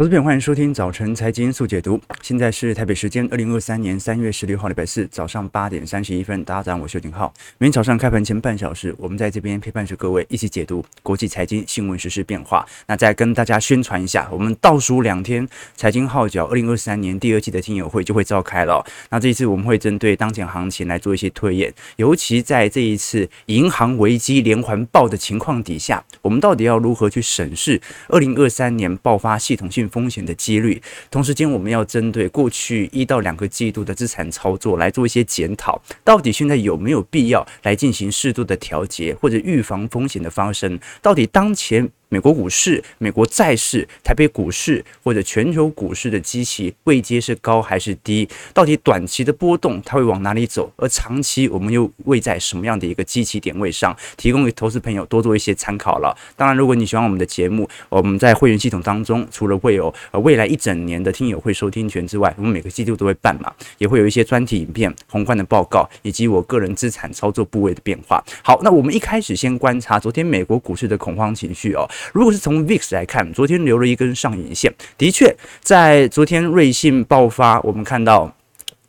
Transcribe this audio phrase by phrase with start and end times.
[0.00, 2.00] 投资朋，欢迎收听早晨财经速解读。
[2.22, 6.44] 现在是台北时间二零二三年三月十六号礼拜四早上八点三十一分。
[6.44, 7.34] 大家早上好，我是邱景浩。
[7.58, 12.64] 每天早上开盘前半小时，我们在这边陪伴着各位一起解读国际财经新闻、时事变化。
[12.86, 18.86] 那再跟大家宣传一下，我们倒数两天，财经号角二零二三年第二季的听友会就会召开了。
[19.10, 30.80] 那这一次我们会针对当前行情来做一些推演，尤其在这一次银行危机连环爆的情况底下，我们到底要如何去审视二零二三年爆发系统性风险的几率，
[31.10, 40.78] 同时间我们要针对过去一到两个季度的资产操作来做一些检讨，到底现在有没有必要来进行适度的调节或者预防风险的发生？
[41.00, 41.90] 到底当前？
[42.10, 48.26] 美国股市、美国债市、台北股市或者全球股市的基期位阶是高还是低？
[48.54, 50.72] 到底短期的波动它会往哪里走？
[50.76, 53.94] 而长期我们又位在什么样的一个基期点位上？
[54.16, 56.16] 提供给投资朋友多做一些参考了。
[56.34, 68.24] 当然，如果你喜欢我们的节目，我们在会员系统当中，除了会有未来一整年的听友会收听权之外，我们每个季度都会办嘛，也会有一些专题影片、宏观的报告以及我个人资产操作部位的变化。
[68.42, 71.86] 好，那我们一开始先观察昨天美国股市的恐慌情绪哦。
[72.12, 78.34] 如果是从 VIX 来看，昨天留了一根上影线，的确，在昨天瑞信爆发，我们看到。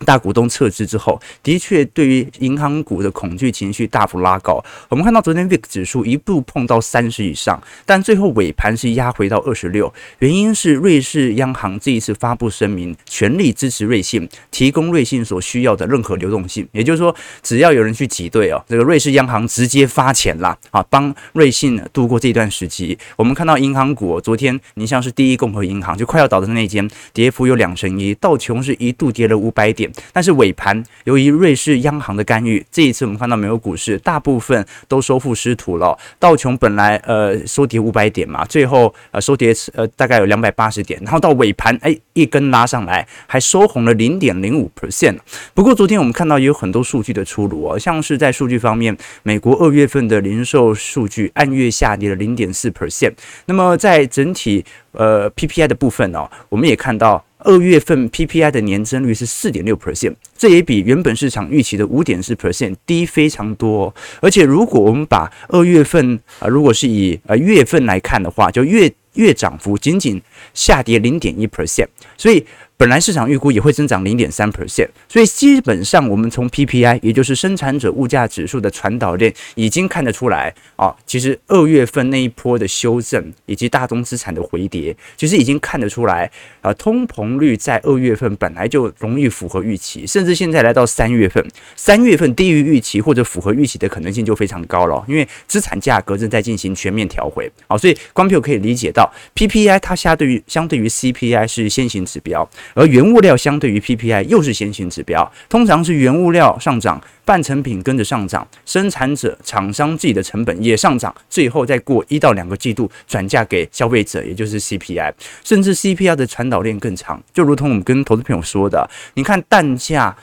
[0.05, 4.63] 大股东撤资之后，的确对于银行股的恐惧情绪大幅拉高。
[4.87, 9.93] 我们看到昨天 VIX 指数一度碰到三十以上，但最后尾盘是压回到二十六。
[10.19, 16.67] 原因是瑞士央行这一次发布声明，全力支持瑞信，提供瑞信所需要的任何流动性。
[16.71, 22.97] 也就是说，只要有人去挤兑哦，这个瑞士央行直接发钱啦，啊，帮瑞信度过这段时期。
[23.15, 29.88] 我们看到银行股昨天，你像是第一共和银行就快要倒的那间，跌幅有两成一，道琼是一度跌了五百点。
[30.13, 35.97] 但是尾盘，由于瑞士央行的干预，这一次我们看到美国股市大部分都收复失土了。
[36.19, 45.17] 道琼本来呃收跌五百点嘛，最后呃收跌呃大概有两百八十点，然后到尾盘哎一根拉上来，还收红了零点零五 percent。
[45.53, 53.13] 不过昨天我们看到也有很多数据的出炉哦，像是在数据方面，美国二月份的零售数据按月下跌了零点四 percent。
[53.45, 57.23] 那么在整体呃 PPI 的部分哦，我们也看到。
[57.39, 63.93] 二月份 PPI 的年增率是四点六 percent，这也比原本市场预期的五点四 percent 低非常多。
[64.21, 70.21] 而且如果我们把二月份啊，如果是以呃月份来看的话，就月月涨幅仅仅
[70.53, 72.45] 下跌零点一 percent，所以。
[72.79, 86.31] 本来市场预估也会增长零点三 percent，所以基本上我们从 PPI，也就是生产者物价指数的传导链已经看得出来啊，其实二月份那一波的修正以及大宗资产的回跌，其实已经看得出来
[86.61, 91.45] 啊，通膨率在二月份本来就容易符合预期，甚至现在来到三月份，
[91.75, 102.49] 三月份低于预期或者符合预期的可能性就非常高了，因为资产价格正在进行全面调回，好，所以光票可以理解到 PPI 它相对于相对于 CPI 是先行指标。
[102.73, 115.13] 而原物料相对于 PPI 又是先行指标，通常是原物料上涨，半成品跟着上涨，生产者厂商自己的成本也上涨，最后再过一到两个季度转嫁给消费者，也就是 CPI，
[115.43, 120.15] 甚至 CPI 的传导链更长，就如同我们跟投资朋友说的，你看蛋价。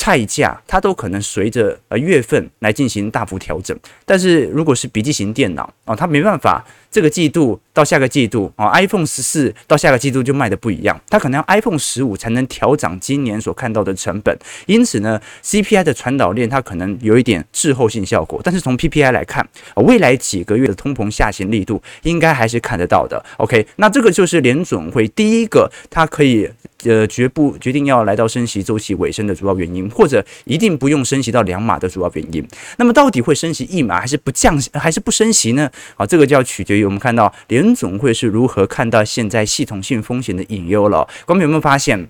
[0.00, 14.34] 菜价它都可能随着呃月份来进行大幅调整，但是如果是笔记型电脑哦，它没办法，这个季度到下个季度哦，iPhone 十四到下个季度就卖的不一样，它可能要 iPhone 十五才能调整今年所看到的成本，
[14.64, 23.22] 因此呢，CPI 的传导链它可能有一点滞后性效果，但是从 PPI 来看，未来几个月的通膨下行力度应该还是看得到的。
[23.36, 26.48] OK，那这个就是联准会第一个它可以。
[26.84, 32.46] 呃，决不决定要来到升息周期尾声的主要原因，或者一定不用升息到两码的主要原因。
[32.78, 35.70] 那么，到底会升息一码，还是不降，还是不升息呢？
[35.96, 41.06] 好，这个就要取决于我们看到联总会是如何看到现在系统性风险的隐忧了。
[41.26, 42.08] 观众有没有发现，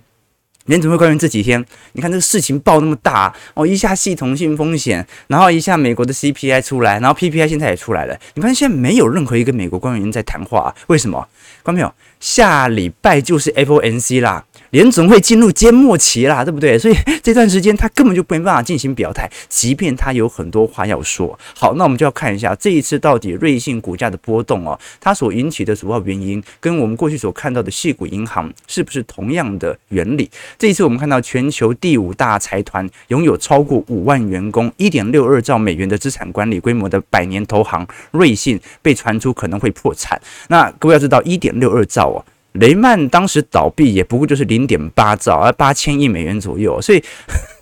[0.67, 8.17] 联总会官员这几天，你看这个事情爆那么大哦，一下系统性风险，然后一下美国的 CPI 出来，然后 PPI 现在也出来了。
[8.35, 11.27] 你发现现在没有任何一个美国官员在谈话，为什么？
[11.63, 14.45] 观众下礼拜就是 FOMC 啦。
[14.71, 16.79] 联总会进入缄默期啦，对不对？
[16.79, 21.39] 所以 这段时间他根本就没办法进行表态，即便他有很多话要说。
[21.55, 30.31] 好，那我们就要看一下这一次到底瑞信股价的波动哦，它所引起的主要原因跟我们过去所看到的矽谷银行是不是同样的原理？
[30.59, 40.21] 这一次我们看到全球第五大财团拥有超过五万员工、一点六二兆美元的资产管理规模的百年投行瑞信被传出可能会破产。
[40.49, 42.25] 那各位要知道，一点六二兆哦。
[42.53, 47.03] 雷曼当时倒闭也不过就是零点八兆，而八千亿美元左右，所以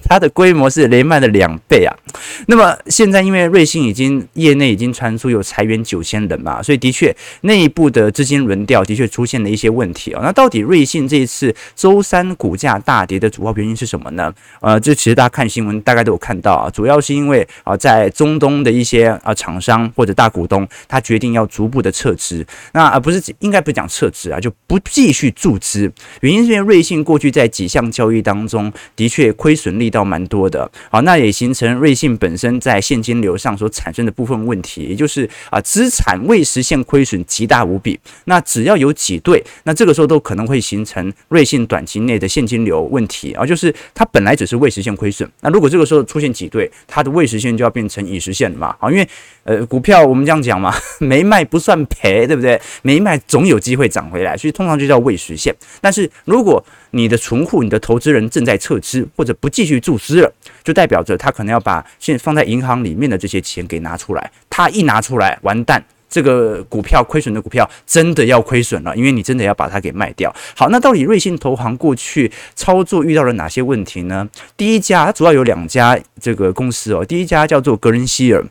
[0.08, 1.94] 它的规模是雷曼的两倍啊。
[2.46, 10.20] 那么现在因为瑞信已经业内已经传出有裁员九千人嘛，所以的确内部的资金轮调的确出现了一些问题啊。
[10.22, 14.32] 那到底瑞信这一次周三股价大跌的主要原因是什么呢？
[14.60, 25.90] 呃，这其实大家看新闻大概都有看到啊，主要是因为啊在中东的一些啊厂商或者大股东他决定要逐步的撤资，那而不是应该不讲撤资啊，就不继续注资。
[26.20, 37.98] 原因是因为瑞信过去在几项交易当中的确亏损力道要蛮多的，好，那也形成瑞信本身在现金流上所产生的部分问题，也就是啊资产未实现亏损极大无比。
[38.24, 49.08] 那只要有挤兑，那这个时候都可能会形成瑞信短期内的现金流问题啊，就是它本来只是未实现亏损，那如果这个时候出现挤兑，它的未实现就要变成已实现了嘛，啊，因为
[49.44, 52.60] 呃股票我们这样讲嘛， 没卖不算赔，对不对？
[52.82, 55.54] 没卖总有机会涨回来，所以通常就叫未实现。
[55.80, 60.32] 但是如果你的存户、你的投资人正在撤资或者不继续注资了，
[60.62, 64.30] 就代表着他可能要把现放在银行里面的这些钱给拿出来。
[64.48, 70.34] 他一拿出来，完蛋，这个股票亏损的股票真的要亏损了，因为你真的要把它给卖掉。
[70.56, 74.28] 好，那到底瑞信投行过去操作遇到了哪些问题呢？
[74.56, 78.44] 第一家，它主要有两家这个公司哦，第一家叫做格伦希尔。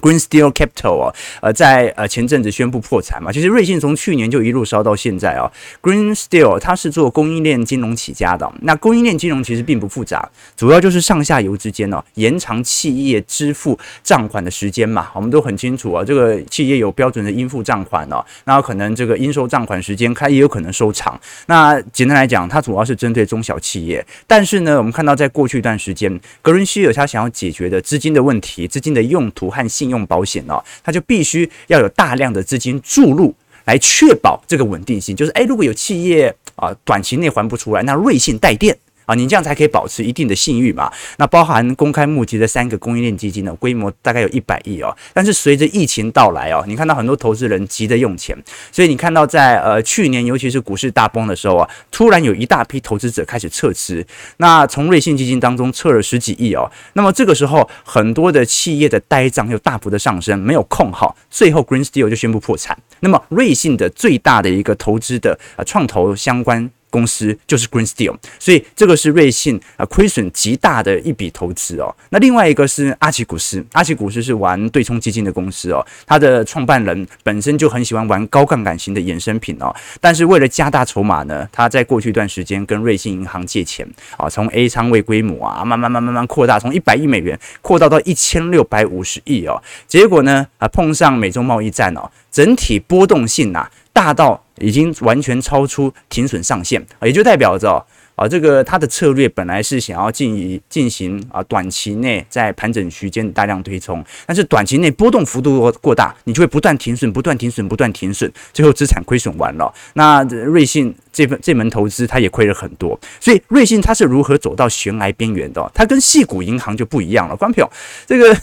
[0.00, 5.50] Green Steel Capital 啊，呃，在呃前阵子宣布破产嘛，其实瑞信从去年就一路烧到现在啊。
[5.82, 15.10] Green Steel 它是做供应链金融起家的，那供应链金融其实并不复杂，主要就是上下游之间呢延长企业支付账款的时间嘛。
[15.14, 21.18] 我们都很清楚啊，这个企业有标准的应付账款哦，那可能这个应收账款时间它也有可能收长。
[21.46, 35.14] 那简单来讲，它主要是针对中小企业，但是呢，我们看到在过去一段时间，格伦希尔他想要解决的资金的问题，资金的用途和信用用保险呢，它就必须要有大量的资金注入，来确保这个稳定性。
[35.14, 38.76] 就是，诶，如果有企业啊短期内还不出来，那瑞信带电。
[39.06, 40.90] 啊，你这样才可以保持一定的信誉嘛。
[41.18, 44.94] 那包含公开募集的三个供应链基金呢，规模大概有一百亿哦。
[45.12, 48.36] 但是随着疫情到来哦，你看到很多投资人急着用钱，
[48.72, 54.04] 所以你看到在呃去年，尤其是股市大崩的时候啊，突然有一大批投资者开始撤资。
[54.38, 56.70] 那从瑞信基金当中撤了十几亿哦。
[56.94, 62.76] 那么这个时候，很多的企业的呆账又大幅的上升，没有控好，最后 Green Steel 就宣布破产。
[63.00, 66.70] 那么瑞信的最大的一个投资的呃创投相关。
[66.94, 71.92] 公司就是 Green Steel，所以这个是瑞信啊亏损极大的一笔投资哦。
[72.10, 75.84] 那另外一个是阿奇古斯，阿奇古斯是玩对冲基金的公司哦。
[76.06, 79.74] 它的创办人本身就很喜欢玩高杠杆型的衍生品哦。
[80.00, 83.84] 但是为了加大筹码呢，他在过去一段时间跟瑞信银行借钱
[84.16, 89.60] 啊，从 A 仓位规模啊慢慢慢慢慢扩大，从一百亿美元扩大到一千六百五十亿哦。
[89.88, 93.70] 结果呢啊碰上美中贸易战哦，整体波动性呐、啊。
[93.94, 97.82] 大到已经完全超出停损上限，也就代表着
[98.16, 109.72] 啊，这个它的策略本来是想要进行进行啊，短期内在盘整区间大量推冲，但是短期内波动幅度过大，你就会不断停损，不断停损，不断停损，最后资产亏损完了。
[109.94, 112.98] 那瑞信这份这门投资，它也亏了很多。
[113.20, 115.70] 所以瑞信它是如何走到悬崖边缘的？
[115.72, 117.36] 它跟矽谷银行就不一样了。
[117.36, 117.70] 关票，
[118.06, 118.36] 这个。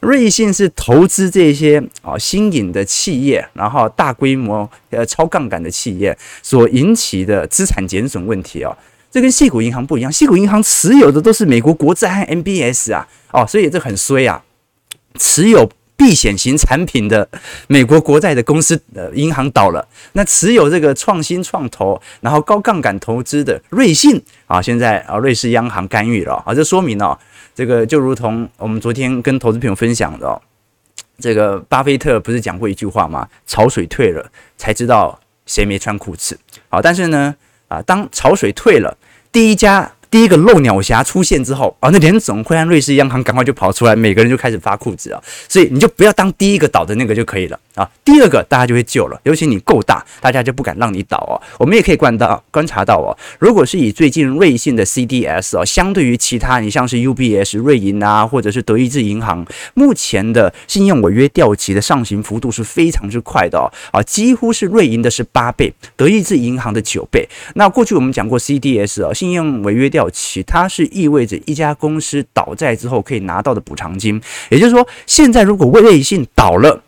[0.00, 8.76] 瑞信是投资这些啊新颖的企业，然后大规模呃超杠杆的企业所引起的资产减损问题哦，
[9.10, 14.40] 这跟矽谷银行不一样，矽谷银行持有的都是美国国债和 MBS 啊，哦，所以这很衰啊，
[15.18, 17.28] 持有避险型产品的
[17.66, 26.34] 美国国债的公司呃银行倒了，那持有这个创新创投然后高杠杆投资的瑞信啊，现在啊瑞士央行干预了。
[26.46, 27.18] 啊，这说明哦。
[27.58, 30.40] 这个就如同我们昨天跟投资朋友分享的哦，
[31.18, 33.28] 这个巴菲特不是讲过一句话吗？
[33.48, 34.24] 潮水退了
[34.56, 36.38] 才知道谁没穿裤子。
[36.68, 37.34] 好，但是呢，
[37.66, 38.96] 啊，当潮水退了，
[39.32, 39.90] 第一家。
[40.10, 47.88] 第一个漏鸟侠出现之后啊，那联总会和瑞士央行赶快就跑出来，每个人就开始发裤子啊，所以你就不要当第一个倒的那个就可以了啊。
[48.04, 51.36] 第二个大家就会救了，尤其你够大，大家就不敢让你倒哦。
[51.58, 67.28] 我们也可以观到观察到哦，如果是以最近瑞信的 CDS 哦，相对于其他你像是 UBS、瑞银啊，或者是德意志银行，目前的信用违约掉期的上行幅度是非常之快的哦啊，几乎是瑞银的是八倍，德意志银行的九倍。
[67.56, 69.98] 那过去我们讲过 CDS 哦，信用违约掉。
[69.98, 74.22] 掉期，它是意味着一家公司倒债之后可以拿到的补偿金。
[74.48, 76.80] 也就是说，现在如果瑞信倒了，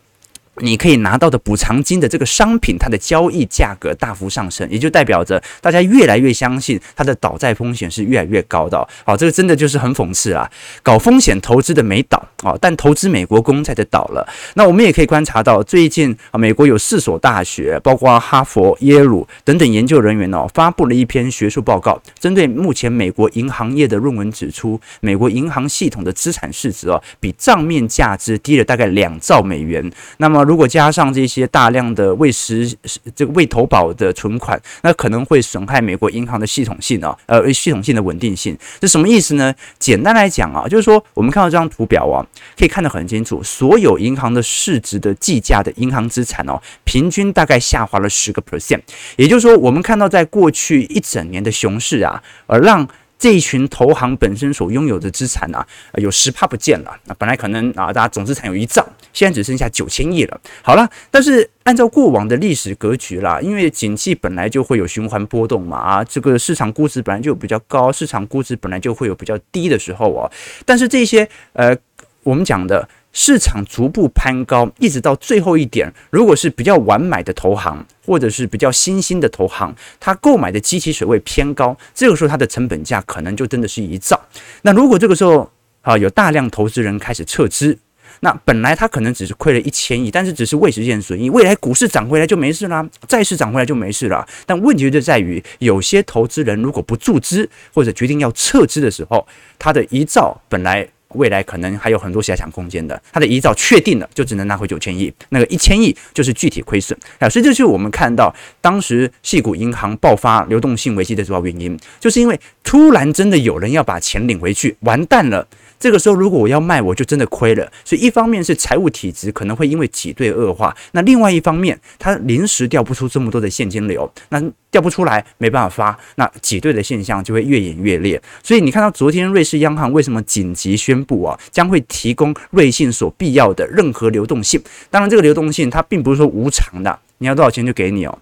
[0.61, 8.87] 你可以拿到的补偿金的这个商品，它的交易价格大幅上升，也就代表着大家越来越相信它的倒债风险是越来越高的。
[9.05, 10.51] 好，这个真的就是很讽刺啊！
[10.83, 14.27] 搞风险投资的没倒啊，但投资美国公债的倒了。
[14.55, 29.91] 那我们也可以观察到，最近啊，美国有四所大学，包括哈佛、耶鲁等等研究人员哦，发布了一篇学术报告，针对目前美国银行业的论文指出，美国银行系统的资产市值哦，比账面价值低了大概两兆美元。
[30.19, 32.69] 那么如果加上这些大量的未实
[33.15, 38.59] 这个未投保的存款，那可能会损害美国银行的系统性啊，呃，系统性的稳定性。
[38.81, 39.55] 这什么意思呢？
[39.79, 42.27] 简单来讲啊，就是说我们看到这张图表啊，
[42.59, 48.81] 可以看得很清楚，所有银行的市值的计价的银行资产哦，平均大概下滑了十个 percent。
[49.15, 52.89] 也就是说，我们看到在过去一整年的熊市啊，而让
[53.21, 55.65] 这一群投行本身所拥有的资产啊，
[55.95, 56.99] 有十趴不见了。
[57.05, 60.41] 那本来可能啊，大家总资产有一兆，现在只剩下九千亿了。
[60.63, 70.31] 好了，但是按照过往的历史格局啦，因为景气本来就会有循环波动嘛，啊，这个市场估值本来就比较高，市场估值本来就会有比较低的时候哦。
[70.65, 71.77] 但是这些呃，
[72.23, 72.89] 我们讲的。
[73.13, 84.17] 市场逐步攀高，一直到最后一点，如果是比较晚买的投行，或者是比较新兴的投行，它购买的基期水位偏高，这个时候它的成本价可能就真的是一兆。
[84.63, 85.51] 那如果这个时候
[85.83, 87.77] 啊有大量投资人开始撤资，
[88.21, 94.27] 那本来它可能只是亏了一千亿，但是只是未实现损益，未来股市涨回来就没事啦，债市涨回来就没事了。
[94.47, 99.27] 但问题就在于，有些投资人如果不注资或者决定要撤资的时候，
[99.59, 100.89] 他的遗照本来。
[101.15, 115.45] 未来可能还有很多遐想空间的，它的遗照确定了，就只能拿回九千亿，那个一千亿就是具体亏损啊，所以这就是我们看到当时矽谷银行爆发流动性危机的主要原因，就是因为突然真的有人要把钱领回去，完蛋了。
[115.81, 117.73] 这个时候，如果我要卖，我就真的亏了。
[117.87, 124.39] 所以，一方面是财务体质可能会因为挤兑恶化，那另外一方面，它临时调不出这么多的现金流，那
[124.71, 128.21] 调不出来，没办法发，那挤兑的现象就会越演越烈。
[128.43, 134.63] 所以，你看到昨天瑞士央行为什么紧急宣布啊，将会提供瑞信所必要的任何流动性。
[134.91, 138.19] 当然，这个流动性它并不是说无偿的，你要多少钱就给你哦。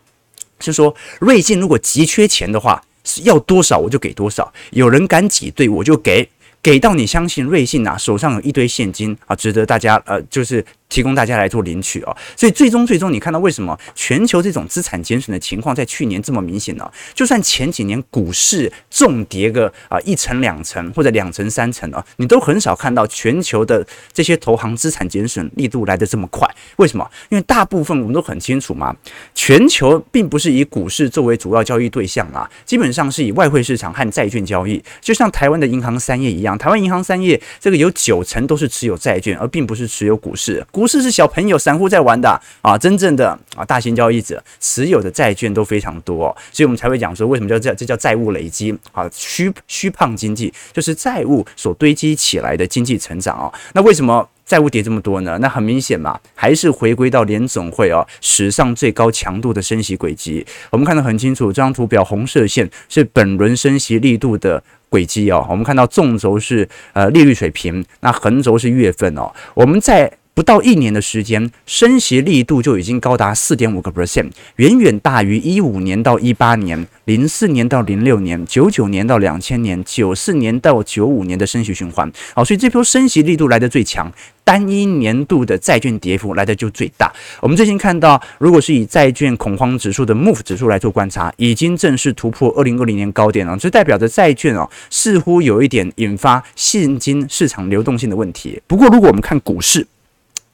[0.60, 6.28] 是说瑞信如果急缺钱的话，是要多少我就给多少，有人敢挤兑我就给。
[6.62, 10.64] 给到你相信瑞信啊，手上有一堆现金啊，值得大家呃，就是。
[10.88, 16.90] 提供大家来做领取哦，所以最终最终你看到为什么全球这种资产减损的情况在去年这么明显呢？
[17.14, 26.48] 就算前几年股市重跌个啊一层两层或者两层三层啊，你都很少看到全球的这些投行资产减损力度来得这么快。
[26.76, 27.08] 为什么？
[27.28, 28.94] 因为大部分我们都很清楚嘛，
[29.34, 34.82] 全球并不是以股市作为主要交易对象啊，基本上是以外汇市场和债券交易。
[35.00, 40.64] 就像台湾的银行三业一样，台湾银行三业这个有九成都是持有债券，而并不是持有股市。
[40.78, 49.10] 股市是小朋友、散户在玩的啊，真正的啊大型交易者持有的债券都非常多，所以我们才会讲说，为什么叫这这叫债务累积啊？
[49.12, 53.52] 虚虚胖经济就是债务所堆积起来的经济成长啊。
[53.72, 55.36] 那为什么债务跌这么多呢？
[55.40, 60.46] 那很明显嘛，还是回归到联总会啊史上最高强度的升息轨迹。
[60.70, 65.44] 我们看得很清楚，这张图表红色线是本轮升息力度的轨迹哦。
[65.50, 69.28] 我们看到纵轴是呃利率水平，那横轴是月份哦。
[69.54, 82.08] 我们在不到一年的时间，升息力度就已经高达四点五个 percent，远远大于一五年到一八年、零四年到零六年、九九年到两千年、九四年到九五年的升息循环。
[82.34, 84.12] 好，所以这波升息力度来得最强，
[84.44, 87.12] 单一年度的债券跌幅来的就最大。
[87.40, 98.62] 我们最近看到，如果是以债券恐慌指数的 MOVE 指数来做观察，已经正式突破二零二零年高点了，这代表着债券哦，似乎有一点引发现金市场流动性的问题。
[98.68, 99.84] 不过，如果我们看股市，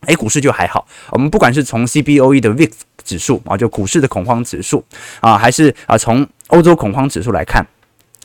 [0.06, 0.86] 哎，股市就还好。
[1.10, 2.70] 我们不管是从 CBOE 的 VIX
[3.04, 4.84] 指数啊，就股市的恐慌指数
[5.20, 7.66] 啊，还是啊从欧洲恐慌指数来看。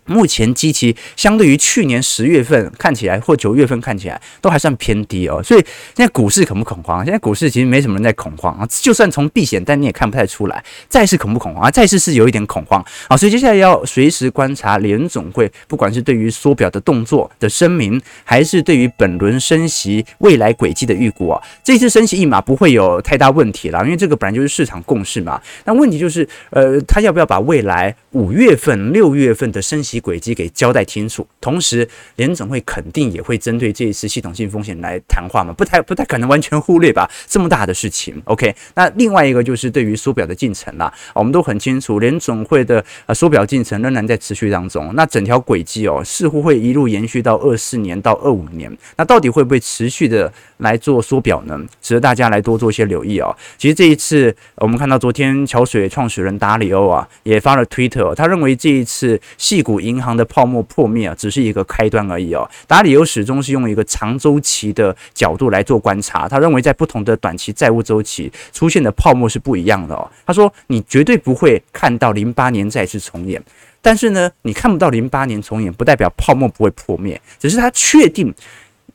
[0.10, 5.60] 目前基期相对于去年十月份看起来，或九月份看起来都还算偏低哦，所以
[5.96, 7.04] 现在股市恐不恐慌？
[7.06, 10.64] 现在股市其实没什么人在恐慌啊，就算从避险但你也看不太出来。
[10.90, 11.72] 债市恐不恐慌啊？
[11.72, 25.40] 债市是有一点恐慌啊，所以接下来要随时观察联总会，不管是对于缩表的动作的声明，还是对于本轮升息未来轨迹的预估啊，这次升息一码不会有太大问题了，因为这个本来就是市场共识嘛。
[25.66, 31.26] 那问题就是，呃，他要不要把未来五月份、六月份的升息轨迹给交代清楚。
[31.42, 37.10] 同时，联总会肯定也会针对这一次系统性风险来谈话嘛，不太不太可能完全忽略吧？
[37.28, 38.56] 这么大的事情，OK。
[38.76, 44.94] 那另外一个就是对于缩表的进程啦，我们都很清楚，联总会的呃缩表进程仍然在持续当中。
[44.96, 48.76] 那整条轨迹哦，似乎会一路延续到二四年到二五年。
[48.98, 51.60] 那到底会不会持续的来做缩表呢？
[51.82, 53.36] 值得大家来多做一些留意哦。
[53.58, 62.50] 其实这一次，我们看到昨天桥水创始人达里欧啊也发了推特，他认为这一次矽银行的泡沫破灭啊，只是一个开端而已哦。
[62.68, 70.10] 达里欧始终是用一个长周期的角度来做观察，他认为在不同的短期债务周期出现的泡沫是不一样的哦。
[70.26, 73.42] 他说，你绝对不会看到零八年再次重演，
[73.82, 78.34] 但是呢，你看不到零八年重演，不代表泡沫不会破灭，只是他确定。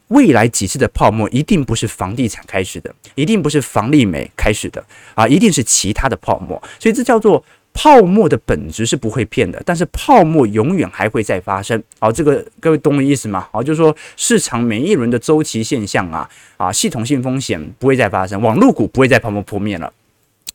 [0.09, 6.63] 未来几次的泡沫一定不是房地产开始的，一定不是房利美开始的啊，一定是其他的泡沫。
[6.79, 7.43] 所以这叫做
[7.75, 11.83] 泡沫的本质是不会变的，但是泡沫永远还会再发生。
[11.99, 13.47] 好，这个各位懂我意思吗？
[13.53, 19.93] 好，就是说市场每一轮的周期现象啊啊，系统性风险不会再发生，网络股不会再泡沫破灭了。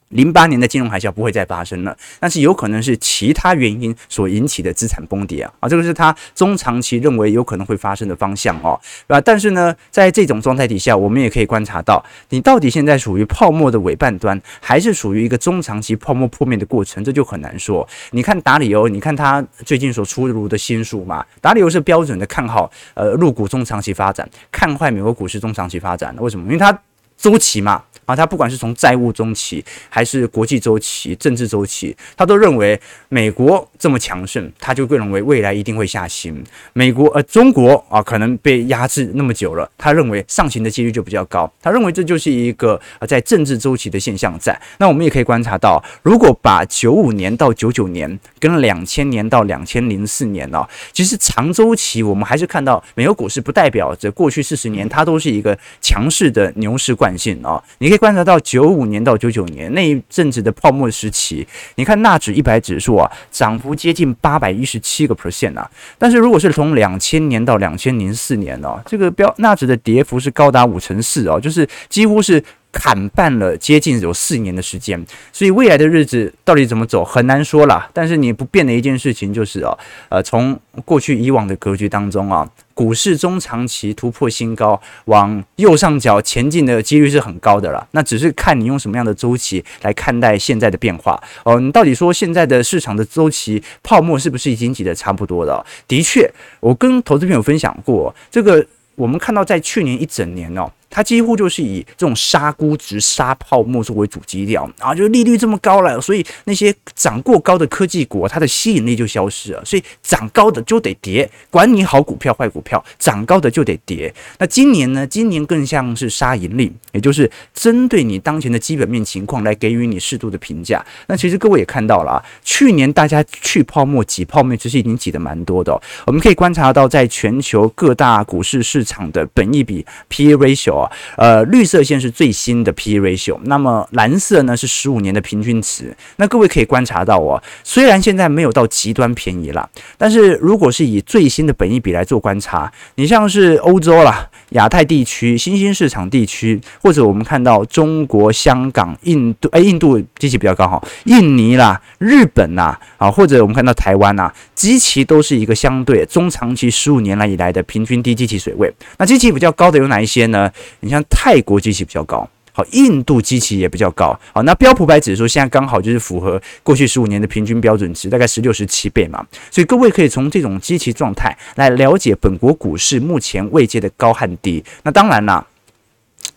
[0.10, 17.88] 零八年的金融海啸不会再发生了，但是有可能是其他原因所引起的资产崩跌啊啊，这个是他中长期认为有可能会发生的方向哦，啊，但是呢，在这种状态底下，我们也可以观察到，你到底现在属于泡沫的尾半端，还是属于一个中长期泡沫破灭的过程，这就很难说。
[18.12, 26.46] 你看达里欧，你看他最近所出炉的新书嘛，达里欧是标准的看好呃入股中长期发展，看坏美国股市中长期发展，为什么？
[26.48, 26.78] 因为他
[27.20, 27.84] 周期嘛。
[28.10, 36.44] 啊，他不管是从债务周期，还是国际周期、政治周期，他都认为美国这么强盛，他就会认为未来一定会下行。
[36.74, 41.48] 美国呃，中国啊，可能被压制那么久了，他认为上行的几率就比较高。
[41.62, 44.60] 他认为这就是一个呃在政治周期的现象在。
[44.80, 58.00] 那我们也可以观察到，如果把九五年到九九年跟两千年到两千零四年呢，其实长周期我们还是看到美国股市不代表着过去四十年它都是一个强势的牛市惯性啊，你可以。
[58.00, 65.70] 观察到九五年到九九年那一阵子的泡沫时期，你看纳指一百指数啊，涨幅接近八百一十七个 percent 啊。
[65.98, 72.42] 但是如果是从两千年到两千零四年哦，这个标纳指的跌幅是高达五成四哦，就是几乎是。
[72.80, 77.90] 砍半了，接近有四年的时间，所以未来的日子到底怎么走很难说了。
[77.94, 87.86] 但是你不变的一件事情就是哦，呃，从过去以往的格局当中啊，股市中长期突破新高，往右上角前进的几率是很高的了。
[87.92, 91.60] 那只是看你用什么样的周期来看待现在的变化哦。
[91.60, 95.66] 你到底说现在的市场的周期泡沫是不是已经挤得差不多了？
[95.86, 96.32] 的确，
[96.62, 100.72] 我跟投资朋友分享过这个，我们看到在去年一整年哦。
[100.90, 109.64] 它几乎就是以这种杀估值、杀泡沫作为主基调啊，就利率这么高了，所以那些涨过高的科技股，它的吸引力就消失了。
[109.64, 114.14] 所以涨高的就得跌，管你好股票坏股票，涨高的就得跌。
[114.40, 115.06] 那今年呢？
[115.06, 120.84] 今年更像是杀盈利，也就是针对你当前的基本面情况来给予你适度的评价。
[121.08, 125.82] 那其实各位也看到了啊，去年大家去泡沫、挤泡沫，其实已经挤得蛮多的哦。
[126.08, 130.79] 我们可以观察到，在全球各大股市市场的本益比 P/E ratio。
[131.18, 135.96] 呃，绿色线是最新的 P/E ratio，那么蓝色呢是十五年的平均值。
[136.18, 158.74] 那各位可以观察到哦，虽然现在没有到极端便宜了，但是如果是以最新的本益比来做观察，你像是欧洲啦、亚太地区、新兴市场地区，或者我们看到中国、香港、印度，哎，印度机器比较高哈，印尼啦、日本啦，啊，或者我们看到台湾呐，机器都是一个相对中长期十五年来以来的平均低基期水位。
[158.98, 160.52] 那机器比较高的有哪一些呢？
[160.80, 162.28] 你像泰国机器比较高，
[162.72, 174.64] 印度基期也比较高，好，那标普百指数现在刚好就是符合过去十五年的平均标准值，大概十六十七倍嘛，所以各位可以从这种基期状态来了解本国股市目前位阶的高和低。
[174.84, 175.46] 那当然啦。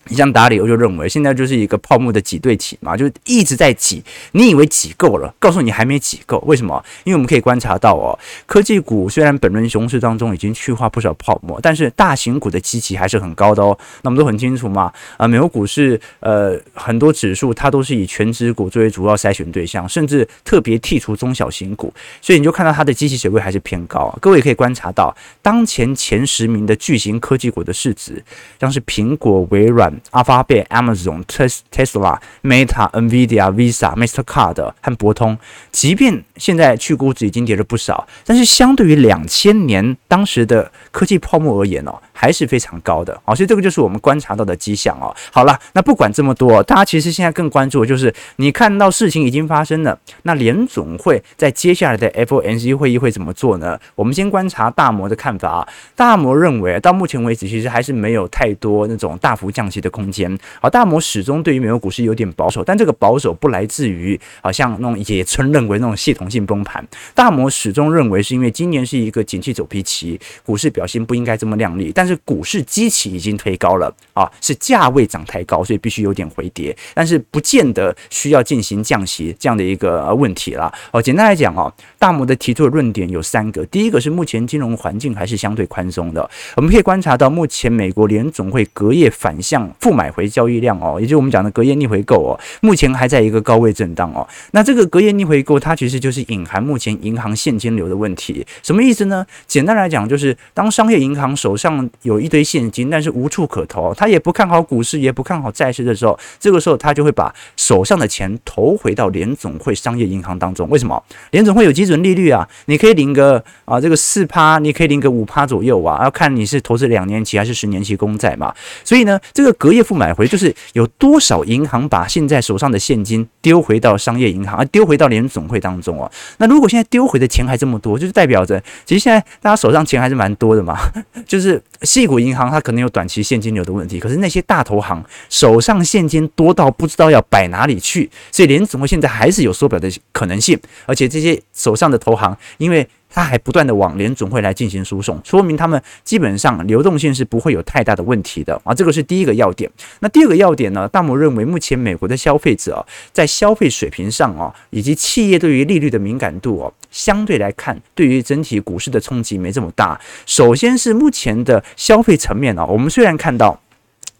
[0.09, 4.03] 你像达里欧就认为，现在就是一个泡沫的挤兑期嘛，就一直在挤。
[4.31, 6.37] 你以为挤够了，告诉你还没挤够。
[6.45, 6.83] 为什么？
[7.05, 13.77] 因为我们可以观察到哦，科技股虽然本轮熊市当中已经去化不少泡沫，但是大型股的基期还是很高的哦。
[14.01, 24.13] 那我们都很清楚嘛，啊，美国股市呃很多指数它都是以全指股作为主要筛选对象，甚至特别剔除中小型股，所以你就看到它的基期水位还是偏高。
[24.19, 28.21] 各位可以观察到，当前前十名的巨型科技股的市值，
[28.59, 29.92] 像是苹果、微软。
[30.11, 35.37] 阿、阿发贝、Amazon、Tesla、Meta、Nvidia、Visa、Mastercard 和博通，
[35.71, 45.13] 即便现在去估值已经跌了不少，但是相对于两千年当时的科技泡沫而言哦，还是非常高的啊，所以这个就是我们观察到的迹象哦。
[45.31, 53.77] 好了，那不管这么多，大家其实现在更关注的就是你看到事情已经发生了，那联总会在接下来的 FOMC 会议会怎么做呢？
[53.95, 55.67] 我们先观察大摩的看法啊。
[55.95, 60.37] 大摩认为到目前为止其实还是没有太多那种大幅降息的空间。
[60.61, 66.85] 好，大摩始终对于美国股市有点保守，但这个保守不来自于好像那种野村认为那种系统性崩盘。
[67.13, 80.69] 大摩始终认为是因为今年是一个景气走皮期，股市表现不应该这么亮丽，但但是股市基期已经推高了啊，是价位涨太高，所以必须有点回跌，但是不见得需要进行降息这样的一个问题了。
[80.91, 94.27] 哦，简单来讲哦，大摩的提出的论点有三个，第一个是目前金融环境还是相对宽松的，我们可以观察到目前美国联总会隔夜反向负买回交易量哦，也就是我们讲的隔夜逆回购哦，目前还在一个高位震荡哦。
[94.51, 99.25] 那这个隔夜逆回购它其实就是隐含目前银行现金流的问题，什么意思呢？
[99.47, 110.67] 简单来讲就是当商业银行手上有一堆现金，但是无处可投，他也不看好股市，也不看好债市的时候，这个时候他就会把手上的钱投回到联总会商业银行当中。
[110.69, 111.01] 为什么？
[111.31, 118.53] 联总会有基准利率啊，你可以领个啊这个四趴，你可以领个五趴左右啊，要看你是投资两年期还是十年期公债嘛。
[118.83, 126.11] 所以呢，这个隔夜负买回就是有多少银行把现在手上的现金丢回到商业银行，啊丢回到联总会当中啊。
[126.37, 130.77] 那如果现在丢回的钱还这么多，就是代表着其实现在大家手上钱还是蛮多的嘛，
[131.25, 149.69] 就是细股银行它可能有短期现金流的问题，可是那些大投行手上现金多到不知道要摆哪里去，所以联总会现在还是有缩表的可能性，而且这些手上的投行，因为他还不断的往联总会来进行输送，说明他们基本上流动性是不会有太大的问题的啊，这个是第一个要点。
[149.99, 150.87] 那第二个要点呢？
[150.87, 160.01] 大摩认为，目前美国的消费者啊在消费水平上啊，以及企业对于利率的敏感度哦，相对来看，对于整体股市的冲击没这么大。
[160.25, 163.59] 首先是目前的消费层面啊，我们虽然看到。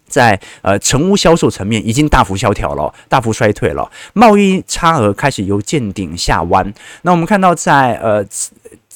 [0.06, 6.72] 在呃，成屋销售层面已经大幅萧条了，大幅衰退了，贸易差额开始由见顶下弯。
[7.02, 8.24] 那我们看到在呃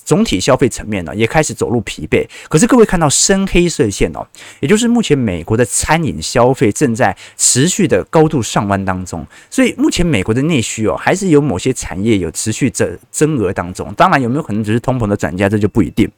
[0.09, 2.27] 总体消费层面呢，也开始走入疲惫。
[2.49, 4.27] 可是各位看到深黑色线哦，
[4.61, 9.27] 也就是目前美国的餐饮消费正在持续的高度上弯当中。
[9.51, 13.92] 所以目前美国的内需哦，还是有某些产业有持续增增额当中。
[13.92, 16.11] 当然有没有可能只是通膨的转嫁，这就不一定。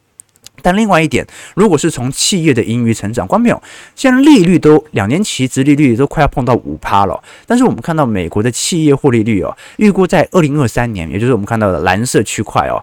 [0.63, 1.27] 但另外一点，
[1.57, 3.61] 如果是从企业的盈余成长，观众朋友，
[3.97, 7.21] 现在利率都两年期殖利率都快要碰到五趴了。
[7.45, 12.79] 但是我们看到美国的企业获利率哦，预估在二零二三年，也就是我们看到的蓝色区块哦，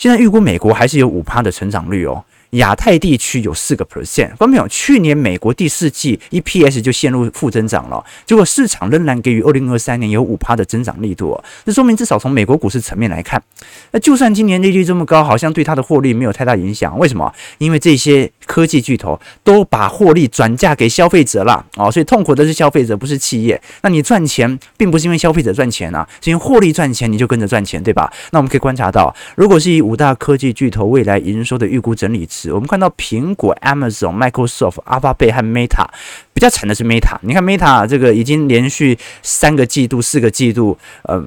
[0.00, 2.24] 现在预估美国还是有五趴的成长率哦。
[2.52, 13.40] 亚太地区有四个 percent，观众朋友，去年美国第四季 EPS 就陷入负增长了，结果市场仍然给予二零二三年有五趴的增长力度，这说明至少从美国股市层面来看，
[13.92, 16.98] 那就算今年利率这么高，好像对它的获利没有太大影响。
[16.98, 17.30] 为什么？
[17.58, 23.60] 因为这些科技巨头都把获利转嫁给消费者了，哦，所以痛苦的是消费者，不是企业。
[23.82, 28.12] 那你赚钱，并不是因为消费者赚钱啊，是因为获利赚钱，你就跟着赚钱，对吧？
[28.32, 32.52] 那我们可以观察到，如果是以五大科技巨头未来营收的预估整理值。
[32.52, 35.86] 我们看到苹果、Amazon、Microsoft、阿巴贝和 Meta，
[36.32, 37.16] 比较惨的是 Meta。
[37.22, 41.22] 你看 Meta 这个已经连续三个季度、四个季度，呃，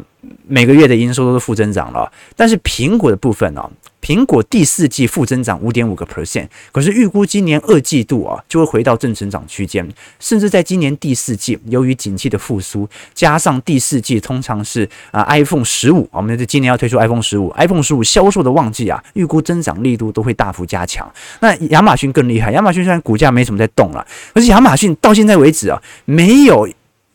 [0.48, 2.12] 每个月的营收都是负增长了。
[2.36, 3.70] 但是苹果的部分呢、
[4.02, 9.88] 苹果第四季负增长五点五个 percent，可是预估今年二季度啊就会回到正成长区间，
[10.20, 21.10] 甚至在今年第四季，由于景气的复苏，加上第四季通常是啊 iPhone 十五，我们今年要推出 iPhone 十五，iPhone 十五销售的旺季啊，预估增长力度都会大幅加强。
[21.40, 26.68] 那亚马逊更厉害，亚马逊虽然股价没什么在动了，可是亚马逊到现在为止啊，没有。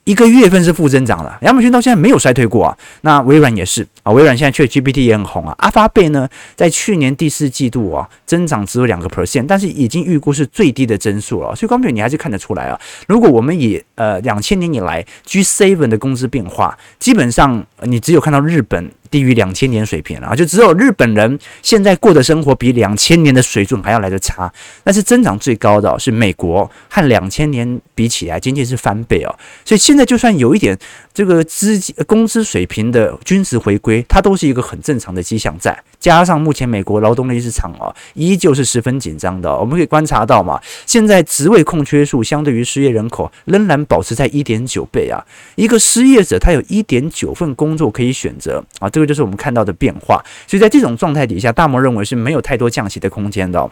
[0.09, 2.75] 一个月份是负增长了，亚马逊到现在没有衰退过啊。
[3.03, 5.55] 那微软也是微软现在 ChatGPT 也很红啊。
[5.59, 11.55] 阿发贝呢，在去年第四季度啊，增长只有两个 percent，但是已经预估是最低的增速了。
[11.55, 12.81] 所以，光表你还是看得出来啊。
[13.07, 18.91] 如果我们以呃两千年以来 G7 的工资变化，基本上你只有看到日本。
[19.11, 24.53] 低于两千年水平了啊，就只有日本人现在过的生活比两千年的水准还要来得差。
[24.85, 29.35] 但是增长最高的是美国，和两千年比起来，仅仅是翻倍哦。
[29.65, 30.77] 所以现在就算有一点
[31.19, 35.77] 这个资金工资水平的均值回归，它都是一个很正常的迹象在。
[35.99, 39.53] 加上目前美国劳动力市场啊，依旧是十分紧张的。
[39.53, 45.21] 我们可以观察到嘛，现在职位空缺数相对于失业人口仍然保持在一点九倍啊。
[45.57, 48.89] 一个失业者他有一点九份工作可以选择啊。
[48.89, 53.69] 这个就是我们看到的变化，所以在这种状态底下，大摩认为是没有太多降息的空间的。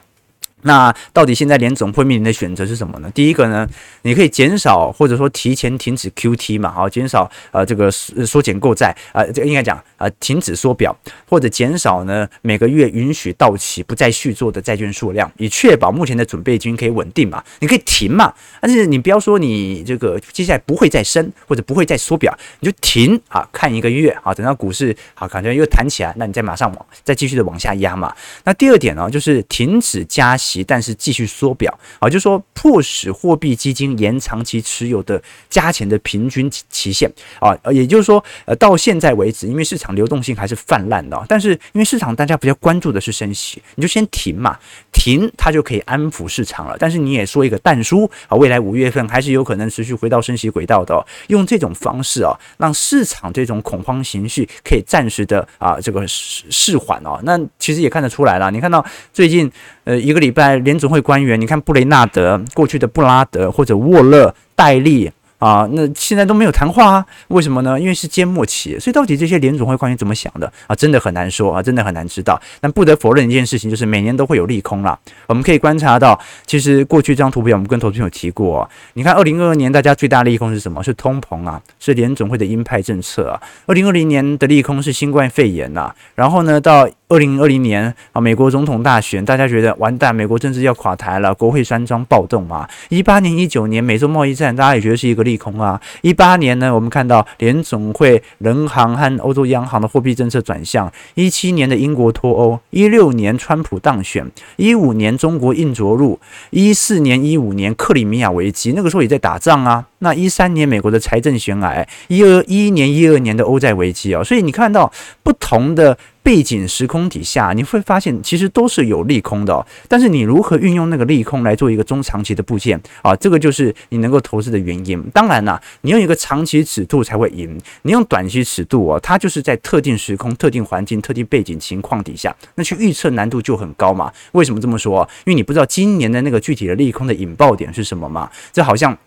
[0.62, 3.08] 那到底现在联总会面临的选择是什么呢？
[3.14, 3.68] 第一个呢，
[4.02, 10.96] 你可以减少或者说提前停止 QT 嘛，好，减少呃这个缩减购债啊，这个应该讲啊，停止缩表
[11.28, 17.44] 或者减少呢每个月允许到期不再续作的债券数量，以确保目前的准备金可以稳定嘛。
[17.60, 28.12] 你可以停嘛，但是你不要说你这个接下来不会再升或者不会再缩表，你就停啊，看一个月啊，等到股市好感觉又弹起来，那你再马上往再继续的往下压嘛。
[28.44, 30.45] 那第二点呢，就是停止加息。
[30.46, 44.56] 息但是继续缩表啊，就是说迫使货币基金延长其持有的加钱的平均期限啊，也就是说，呃，到现在为止，因为市场流动性还是泛滥的，但是因为市场大家比较关注的是升息，你就先停嘛，
[44.92, 46.76] 停它就可以安抚市场了。
[46.78, 57.20] 但是你也说一个淡书啊，未来五月份还是有可能持续回到升息轨道的，用这种方式啊，让市场这种恐慌情绪可以暂时的啊这个释释缓哦。
[57.24, 59.50] 那其实也看得出来了，你看到最近。
[59.86, 65.10] 呃，一个礼拜，联总会官员，你看布雷纳德，过去的布拉德或者沃勒、戴利。
[65.38, 67.06] 啊，那现在都没有谈话啊？
[67.28, 67.78] 为什么呢？
[67.78, 70.74] 因为是缄默期，所以到底这些联总会官员怎么想的啊？
[70.74, 72.40] 真的很难说啊，真的很难知道。
[72.58, 74.98] 但不得否认一件事情，就是每年都会有利空啦。
[75.26, 78.66] 我们可以观察到，其实过去这张图表我们跟投资朋友提过。
[78.94, 80.82] 你看，二零二二年大家最大利空是什么？
[80.82, 83.38] 是通膨啊，是联总会的鹰派政策啊。
[83.66, 85.94] 二零二零年的利空是新冠肺炎呐。
[86.14, 92.68] 然后呢，到二零二零年啊，美国总统大选，大家觉得完蛋，美国政治要垮台了，国会山庄暴动嘛。
[92.88, 95.80] 一八年、一九年美洲贸易战，大家也觉得是一个利空啊！
[96.02, 104.24] 一八年呢，我们看到联总会、人行和欧洲央行的货币政策转向；一七年的英国脱欧；一六年川普当选；
[104.56, 106.18] 一五年中国硬着陆；
[106.50, 109.86] 一四年、一五年克里米亚危机，那个时候也在打仗啊。
[110.00, 114.92] 那一三年美国的财政悬崖，一二一一年、一二年的欧债危机啊，所以你看到
[115.22, 119.64] 不同的背景时空底下，你会发现其实都是有利空的。
[119.86, 123.14] 但是你如何运用那个利空来做一个中长期的部件啊？
[123.14, 125.00] 这个就是你能够投资的原因。
[125.14, 134.12] 当然啦，你用一个长期尺度才会赢，你用短期尺度哦，它就是在特定时空、特定环境、特定背景情况底下，那去预测难度就很高嘛。
[134.32, 135.08] 为什么这么说？
[135.26, 138.28] 因为你不知道今年的那个具体的利空的引爆点是什么嘛。
[138.52, 138.98] 这好像。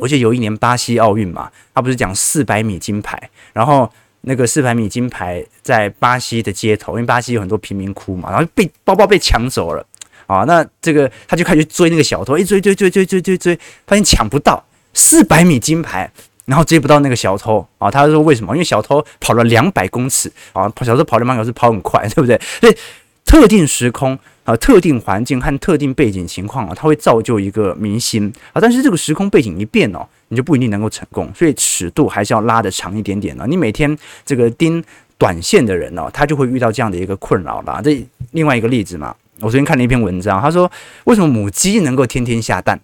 [0.00, 3.88] 我记得有一年巴西奥运嘛，他不是讲四百米金牌，然后
[4.26, 9.86] 那个四百米金牌在巴西的街头，因为巴西有很多贫民窟嘛，然后被包包被抢走了
[10.26, 16.10] 啊，那这个他就开始追那个小偷，一追追追追追追追，发现抢不到四百米金牌，
[16.46, 18.54] 然后追不到那个小偷啊，他说为什么？
[18.54, 22.40] 因为小偷跑了两百公尺啊，小偷跑两百公尺跑很快， 对不对？
[22.60, 22.76] 所以
[23.24, 24.18] 特定时空。
[24.44, 28.60] 啊，特定环境和特定背景情况啊，它会造就一个明星啊。
[28.60, 31.30] 但是这个时空背景一变哦，你就不一定能够成功。
[31.34, 33.44] 所以尺度还是要拉得长一点点呢。
[33.48, 34.82] 你每天这个盯
[35.18, 37.80] 短线的人哦，他就会遇到这样的一个困扰啦。
[37.82, 40.70] 这另外一个例子嘛，我昨天看了一篇文章，他说
[41.04, 42.78] 为什么母鸡能够天天下蛋？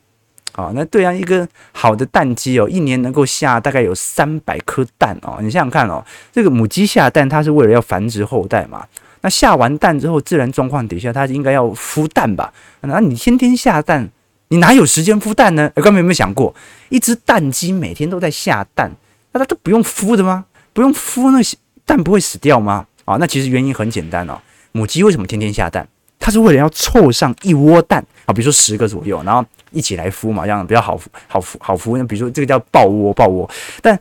[0.52, 5.38] 啊，那对啊，一个好的蛋鸡哦，一年能够下大概有三百颗蛋哦。
[5.40, 8.84] 你想想看哦，这个母鸡下蛋，它是为了要繁殖后代嘛。
[9.22, 12.52] 那下完蛋之后，自然状况底下，它应该要孵蛋吧？
[12.80, 14.10] 那你天天下蛋，
[14.50, 15.70] 你哪有时间孵蛋呢？
[15.76, 16.54] 各位有没有想过，
[16.88, 18.90] 一只蛋鸡每天都在下蛋，
[19.32, 20.44] 那它都不用孵的吗？
[20.72, 22.84] 不用孵，那些蛋不会死掉吗？
[23.04, 24.36] 啊，那其实原因很简单哦。
[24.72, 25.86] 母鸡为什么天天下蛋？
[26.18, 31.96] 它是为了要凑上一窝蛋啊，比如说十个左右，然后一起来孵嘛，这样比较好，好孵，好孵。
[31.96, 33.48] 那比如说这个叫抱窝，抱窝，
[33.80, 33.98] 但。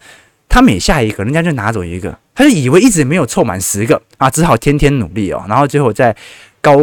[0.51, 6.13] 它每下一个，人家就拿走一个，他就以为一直没有凑满十个啊，只好天天努力哦，然后最后在
[6.59, 6.75] 高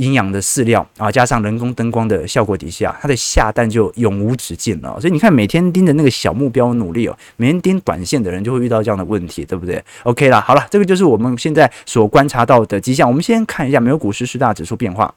[0.00, 4.98] 营养的饲料啊，加上人工灯光的效果底下，它的下蛋就永无止境了。
[5.00, 13.06] 所以你看，每天盯着那个小目标努力哦，每天盯短线的人就会遇到这样的问题，对不对？OK 啦，好了，这个就是我们现在所观察到的迹象。
[13.06, 15.14] 我们先看一下美国股市十大指数变化。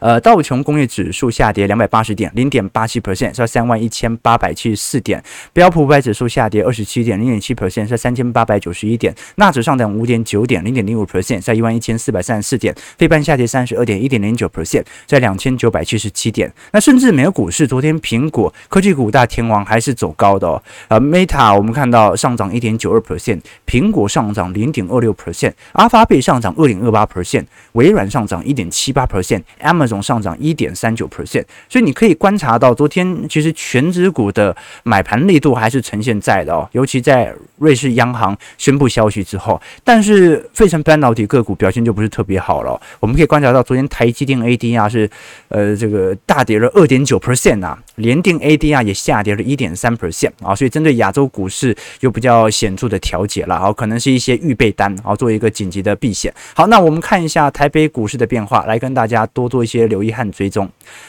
[0.00, 5.22] 呃，道琼工业指数下跌两百八十点，零点八七 percent，是三万一千八百七十四点。
[5.52, 9.14] 标普五百指数下跌二十七点，零点七 percent，是三千八百九十一点。
[9.36, 12.74] 纳指上涨五点九点，零点零五 percent，在一万一千四百三十四点。
[12.98, 16.52] 费半下跌三十二点，一点零九 percent，在两千九百七十七点。
[16.72, 20.62] 那甚至美国股市昨天，苹果科技股大天王还是走高的哦。
[20.88, 29.42] 呃，Meta 我们看到上涨一点九二 percent，苹果上涨零点二六 percent，阿发贝上涨二点二八 percent，微软上涨一点七八 percent。
[29.62, 42.80] Amazon 上涨一点三九 percent，所以你可以观察到，昨天其实全指股的买盘力度还是呈现在的哦，尤其在瑞士央行宣布消息之后，但是费城半导体个股表现就不是特别好了。
[42.98, 45.08] 我们可以观察到，昨天台积电 ADR 是
[45.48, 56.34] 呃这个大跌了二点九 percent 啊，联电 ADR 也下跌了一点三 percent 啊，所以针对亚洲股市有比较显著的调节了啊，可能是一些预备单啊，做一个紧急的避险。
[56.54, 59.51] 好，那我们看一下台北股市的变化，来跟大家多。
[59.52, 60.66] 做一些留意和追踪。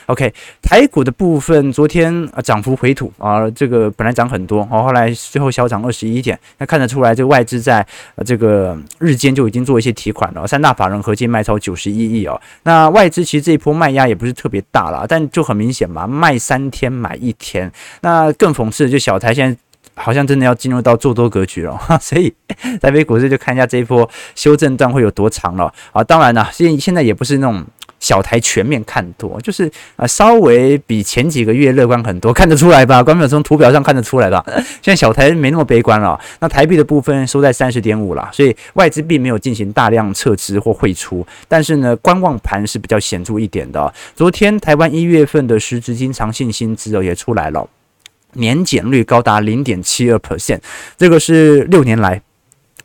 [0.08, 7.86] OK，台股的部分昨天啊涨幅回吐啊，这个本来涨很多，哦，后来最后小涨二十一点，那看得出来这个外资在
[8.26, 12.40] 这个日间就已经做一些提款了，三大法人合计卖超九十一亿哦。
[12.64, 17.72] 那外资其实这一波卖压也不是特别大了，但就很明显嘛，卖三天买一天。
[18.02, 19.58] 那更讽刺的就小台现在。
[19.96, 22.34] 好像真的要进入到做多格局了， 所以
[22.82, 26.04] 台北股市就看一下这一波修正段会有多长了啊！
[26.04, 27.64] 当然了，现现在也不是那种
[28.04, 33.02] 小台全面看多，就是啊稍微比前几个月乐观很多，看得出来吧？
[33.02, 34.44] 观众从图表上看得出来吧。
[34.84, 36.20] 现在小台没那么悲观了。
[36.42, 43.94] 那台币的部分收在三十点五了，所以外资并没有进行大量撤资或汇出，但是呢，观望盘是比较显著一点的。
[44.14, 47.66] 昨天台湾一月份的实质经常性薪资哦也出来了。
[48.34, 50.60] 年减率高达零点七二 percent，
[50.98, 52.22] 这个是六年来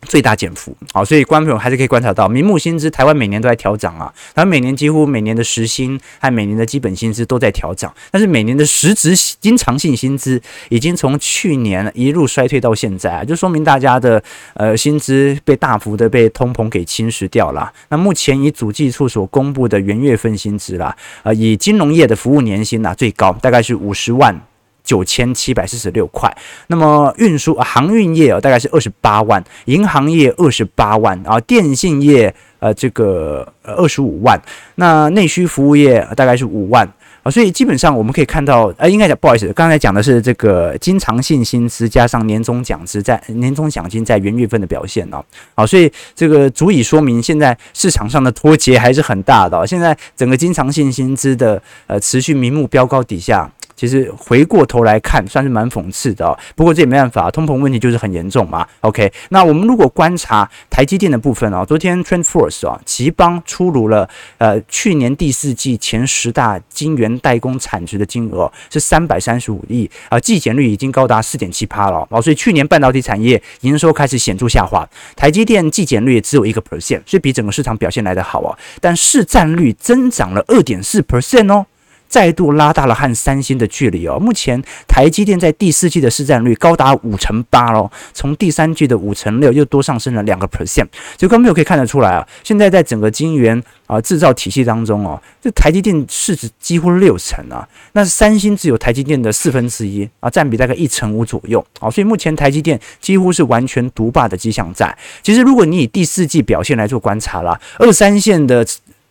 [0.03, 0.75] 最大减幅。
[0.93, 14.23] 好，所以观众朋友还是可以观察到，明目薪资台湾每年都在调涨啊，台湾每年几乎每年的时薪和每年的基本薪资都在调涨，但是每年的实质经常性薪资已经从去年一路衰退到现在啊，就说明大家的
[14.55, 17.73] 呃薪资被大幅的被通膨给侵蚀掉了。
[17.89, 24.41] 那目前以主计处所公布的元月份薪资啦，呃，以金融业的服务年薪呐最高大概是五十万。
[24.89, 26.35] 九千七百四十六块，
[26.69, 34.41] 那么运输、航运业啊，大概是二十八万，银行业二十八万啊，电信业呃这个二十五万，
[34.77, 36.89] 那内需服务业大概是五万。
[37.25, 45.21] 啊，所以基本上我们可以看到，呃，应该讲不好意思，刚才讲的是这个经常性薪资加上年终奖资在年终奖金在元月份的表现哦，
[45.57, 53.51] 好，所以这个足以说明现在市场上的脱节还是很大的，现在整个经常性薪资的呃持续明目飙高底下。
[53.79, 56.37] 其实回过头来看，算是蛮讽刺的哦。
[56.57, 58.67] 不过这也没办法，通膨问题就是很严重嘛。
[58.81, 72.21] OK，那我们如果观察台积电的部分哦，昨天 TrendForce 啊，奇邦出炉了呃去年第四季前十大晶圆代工产值的金额是三百三十五亿啊，季减率已经高达四点七趴了哦。
[72.21, 78.59] 所以去年半导体产业营收开始显著下滑，台积电季减率也只有一个 percent，所以比整个市场表现来得好哦。
[78.81, 81.65] 但市占率增长了二点四 percent 哦。
[82.09, 84.19] 再度拉大了和三星的距离哦。
[84.19, 90.87] 目前台积电在第四季的市占率高达五成八喽，从第三季的五成六又多上升了两个 percent。
[91.19, 101.91] 所以观众朋友可以看得出来啊，现在在整个晶圆啊制造体系当中哦，这台积电市值几乎六成啊，那三星只有台积电的四分之一啊，占比大概一成五左右啊。
[101.91, 104.97] 所以目前台积电几乎是完全独霸的迹象在。
[105.23, 108.67] 其实如果你以第四季表现来做观察啦，二三线的。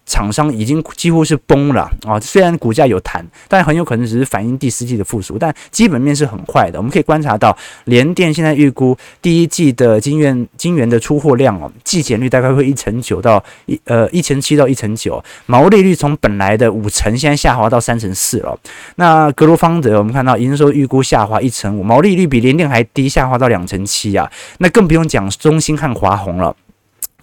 [0.07, 2.17] 厂商已经几乎是崩了啊！
[2.19, 6.79] 虽然股价有弹，但很有可能只是反映第四季的复苏，但基本面是很坏的。
[6.79, 18.57] 我们可以观察到，联电现在预估第一季的晶圆晶圆的出货量哦，季减率大概会一成九到一呃一成七到一成九，毛利率从本来的五成现在下滑到三成四了。
[18.95, 24.31] 那格罗方德我们看到营收预估下滑一成五，毛利率比联电还低，下滑到两成七啊。
[24.59, 26.55] 那更不用讲中芯和华虹了。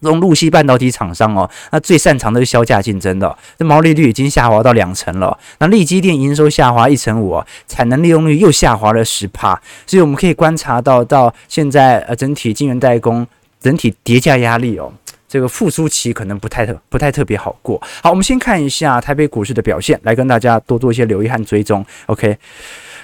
[0.04, 5.36] 中陆系半导体厂商哦，那最擅长的是销价竞争的，这毛利率已经下滑到两成了。
[5.58, 13.26] 那力积电营收下滑一成五，产能利用率又下滑了十趴，所以我们可以观察到，到现在呃整体晶圆代工
[13.58, 14.92] 整体叠价压力哦，
[15.26, 17.82] 这个复苏期可能不太特不太特别好过。
[18.02, 21.84] 好，我们先看一下台北股市的表现，来跟大家多做一些留意和追踪。
[22.06, 22.36] OK，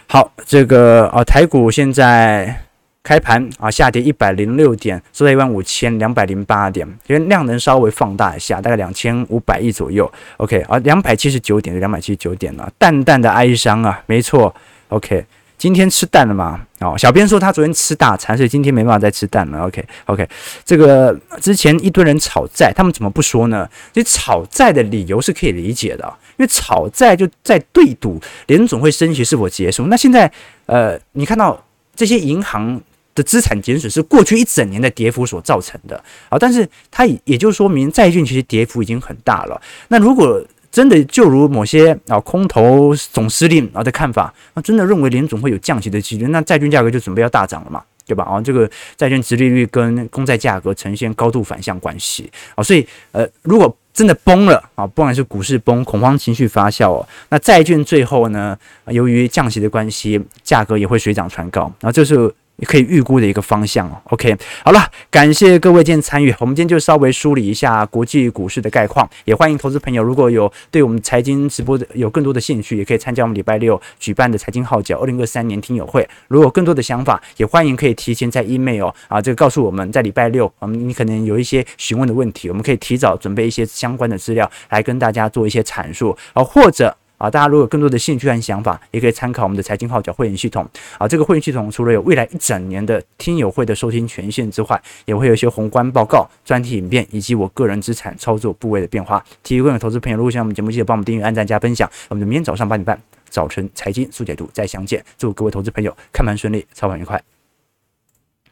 [0.07, 2.63] 好，这个呃台股现在。
[3.03, 10.11] 开盘啊，下跌一百零六点，收在一万五千两百零八点，因为量能稍微放大一下，大概两千五百亿左右。
[10.37, 14.55] OK 啊，两百七十九点，两百七十九点了，淡淡的哀伤啊，没错。
[14.89, 15.25] OK，
[15.57, 16.61] 今天吃蛋了吗？
[16.81, 19.65] 哦，小编说他昨天吃大餐，所以今天没办法再吃蛋了。
[19.67, 20.29] OK OK，
[20.67, 23.67] 这个之前一堆人炒债，他们怎么不说呢？
[23.95, 26.05] 其实炒债的理由是可以理解的，
[26.37, 29.87] 因为炒债就在对赌联总会升息是否结束。
[29.87, 30.31] 那现在
[30.67, 31.65] 呃，你看到
[31.97, 32.79] 这些银行。
[33.23, 35.97] 资产减损是过去一整年的跌幅所造成的
[36.29, 39.61] 啊，但是它也也就说明债券其实跌幅已经很大了。
[39.89, 48.23] 那如果真的就如某些啊空头总司令啊的看法，那真的认为联总会有降息的几率，那债券价格就准备要大涨了嘛，对吧？
[48.23, 58.57] 啊，这个债券殖利率跟公债价格呈现高度反向关系啊，所以呃，如果真的崩了啊，不管是股市崩，恐慌情绪发酵哦，那债券最后呢，
[58.87, 62.33] 由于降息的关系，价格也会水涨船高，然后这是。
[62.65, 64.01] 可以预估的一个方向哦。
[64.05, 76.09] OK，好了，感谢各位今天参与，我们今天就稍微梳理一下国际股市的概况，也欢迎投资朋友如果有对我们财经直播的有更多的兴趣，也可以参加我们礼拜六举办的财经号角二零二三年听友会。
[76.29, 86.97] 如果有更多的想法，也欢迎可以提前在 email 啊，这个告诉我们在礼拜六，我们你可能有一些询问的问题，我们可以提早准备一些相关的资料来跟大家做一些阐述啊，或者。
[87.21, 90.67] 啊，大家如果有更多的兴趣和想法，也可以参考我们的财经号角会员系统。
[90.97, 99.23] 啊，这个会员系统除了有未来一整年的听友会的收听权限之外，也会有一些宏观报告、专题影片以及我个人资产操作部位的变化。
[99.43, 101.87] 提供给投资朋友，如果喜欢我们节目，记得帮我们订阅、按赞、加分享。
[102.09, 105.05] 我们就明天早上八点半，早晨财经速解读再相见。
[105.19, 107.40] 祝各位投资朋友看盘顺利，操盘愉快。